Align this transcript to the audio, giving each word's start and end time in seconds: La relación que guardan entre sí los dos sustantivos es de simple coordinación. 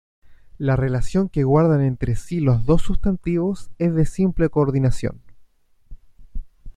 La 0.57 0.75
relación 0.75 1.29
que 1.29 1.43
guardan 1.43 1.81
entre 1.83 2.15
sí 2.15 2.39
los 2.39 2.65
dos 2.65 2.81
sustantivos 2.81 3.69
es 3.77 3.93
de 3.93 4.07
simple 4.07 4.49
coordinación. 4.49 5.21